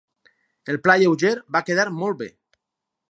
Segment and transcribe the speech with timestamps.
[0.73, 2.31] El pla lleuger va quedar molt bé.